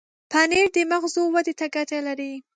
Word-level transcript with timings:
پنېر 0.31 0.67
د 0.75 0.77
مغزو 0.91 1.23
ودې 1.33 1.53
ته 1.59 1.65
ګټه 1.75 1.99
لري. 2.07 2.33